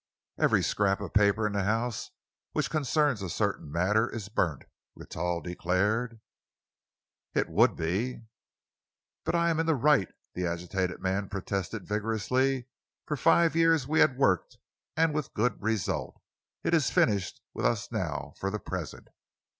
"Every 0.39 0.63
scrap 0.63 0.99
of 0.99 1.13
paper 1.13 1.45
in 1.45 1.53
the 1.53 1.63
house 1.63 2.09
which 2.53 2.71
concerns 2.71 3.21
a 3.21 3.29
certain 3.29 3.71
matter 3.71 4.09
is 4.09 4.29
burnt," 4.29 4.63
Rentoul 4.95 5.41
declared. 5.41 6.19
"It 7.35 7.47
would 7.49 7.75
be!" 7.75 8.23
"But 9.25 9.35
I 9.35 9.51
am 9.51 9.59
in 9.59 9.67
the 9.67 9.75
right," 9.75 10.09
the 10.33 10.47
agitated 10.47 11.01
man 11.01 11.29
protested 11.29 11.87
vigorously. 11.87 12.65
"For 13.05 13.15
five 13.15 13.55
years 13.55 13.87
we 13.87 13.99
have 13.99 14.15
worked 14.15 14.57
and 14.97 15.13
with 15.13 15.35
good 15.35 15.61
result. 15.61 16.19
It 16.63 16.73
is 16.73 16.89
finished 16.89 17.39
with 17.53 17.67
us 17.67 17.91
now 17.91 18.33
for 18.39 18.49
the 18.49 18.57
present. 18.57 19.07